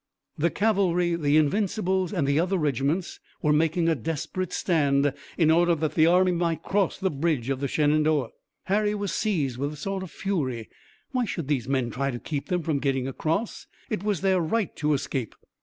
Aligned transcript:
The 0.35 0.49
cavalry, 0.49 1.13
the 1.15 1.37
Invincibles 1.37 2.11
and 2.11 2.25
the 2.27 2.39
other 2.39 2.57
regiments 2.57 3.19
were 3.43 3.53
making 3.53 3.87
a 3.87 3.93
desperate 3.93 4.51
stand 4.51 5.13
in 5.37 5.51
order 5.51 5.75
that 5.75 5.93
the 5.93 6.07
army 6.07 6.31
might 6.31 6.63
cross 6.63 6.97
the 6.97 7.11
bridge 7.11 7.51
of 7.51 7.59
the 7.59 7.67
Shenandoah. 7.67 8.29
Harry 8.63 8.95
was 8.95 9.13
seized 9.13 9.59
with 9.59 9.73
a 9.73 9.77
sort 9.77 10.01
of 10.01 10.09
fury. 10.09 10.69
Why 11.11 11.25
should 11.25 11.47
these 11.47 11.69
men 11.69 11.91
try 11.91 12.09
to 12.09 12.17
keep 12.17 12.47
them 12.47 12.63
from 12.63 12.79
getting 12.79 13.07
across? 13.07 13.67
It 13.91 14.01
was 14.03 14.21
their 14.21 14.39
right 14.41 14.75
to 14.77 14.95
escape. 14.95 15.35